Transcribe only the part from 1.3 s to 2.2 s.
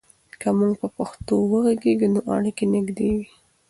وغږیږو، نو